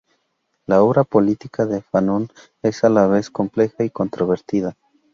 La 0.65 0.81
obra 0.81 1.03
política 1.03 1.67
de 1.67 1.83
Fanon 1.83 2.27
es 2.63 2.83
a 2.83 2.89
la 2.89 3.05
vez 3.05 3.29
compleja 3.29 3.83
y 3.83 3.91
controvertida. 3.91 4.75